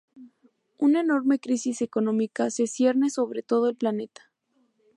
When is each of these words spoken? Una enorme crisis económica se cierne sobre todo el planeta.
Una 0.79 1.01
enorme 1.01 1.37
crisis 1.37 1.83
económica 1.83 2.49
se 2.49 2.65
cierne 2.65 3.11
sobre 3.11 3.43
todo 3.43 3.69
el 3.69 3.75
planeta. 3.75 4.31